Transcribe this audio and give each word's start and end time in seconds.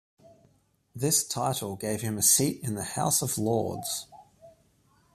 This 0.95 1.23
title 1.23 1.75
gave 1.75 2.01
him 2.01 2.17
a 2.17 2.23
seat 2.23 2.61
in 2.63 2.73
the 2.73 2.81
House 2.83 3.21
of 3.21 3.37
Lords. 3.37 4.07